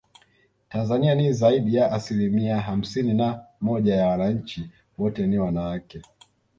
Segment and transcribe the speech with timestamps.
[0.69, 6.01] Tanzania ni zaidi ya asilimia hamsini na moja ya wananchi wote ni wanawake